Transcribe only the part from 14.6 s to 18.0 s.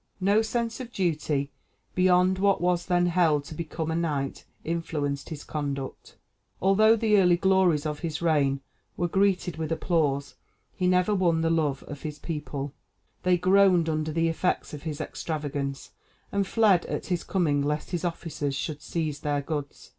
of his extravagance, and fled at his coming lest